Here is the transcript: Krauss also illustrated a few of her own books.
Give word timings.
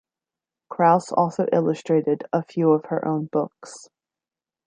Krauss 0.71 1.11
also 1.11 1.45
illustrated 1.53 2.23
a 2.33 2.41
few 2.43 2.71
of 2.71 2.85
her 2.85 3.07
own 3.07 3.25
books. 3.27 3.87